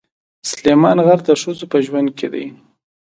[0.49, 2.45] سلیمان غر د ښځو په ژوند کې دي.